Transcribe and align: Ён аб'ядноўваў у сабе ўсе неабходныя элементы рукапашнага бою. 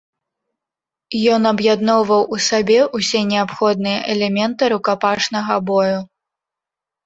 Ён 1.33 1.41
аб'ядноўваў 1.51 2.21
у 2.37 2.41
сабе 2.47 2.79
ўсе 3.01 3.19
неабходныя 3.35 3.99
элементы 4.17 4.63
рукапашнага 4.77 5.63
бою. 5.73 5.97